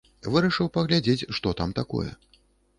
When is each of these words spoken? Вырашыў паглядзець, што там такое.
Вырашыў 0.35 0.69
паглядзець, 0.77 1.27
што 1.41 1.55
там 1.63 1.79
такое. 1.83 2.11